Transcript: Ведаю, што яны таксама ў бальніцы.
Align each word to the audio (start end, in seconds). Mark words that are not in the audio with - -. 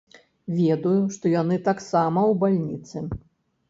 Ведаю, 0.59 0.95
што 1.17 1.25
яны 1.41 1.61
таксама 1.71 2.19
ў 2.31 2.33
бальніцы. 2.45 3.09